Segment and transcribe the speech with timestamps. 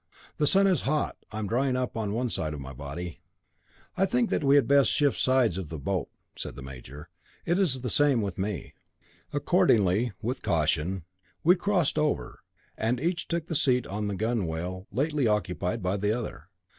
[0.37, 3.19] "The sun is hot; I am drying up on one side of my body."
[3.95, 7.07] "I think that we had best shift sides of the boat," said the major.
[7.45, 8.73] "It is the same with me."
[9.31, 11.03] Accordingly, with caution,
[11.43, 12.39] we crossed over,
[12.75, 16.49] and each took the seat on the gunwale lately occupied by the other.